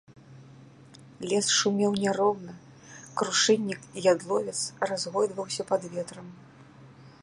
[1.31, 2.53] Лес шумеў няроўна,
[3.21, 4.59] крушыннік і ядловец
[4.93, 6.27] разгойдваўся пад ветрам.